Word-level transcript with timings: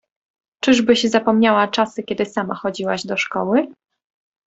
Czyżbyś 0.63 1.03
zapomniała 1.03 1.67
czasy 1.67 2.03
kiedy 2.03 2.25
sama 2.25 2.55
chodziłaś 2.55 3.05
do 3.05 3.17
szkoły? 3.17 3.67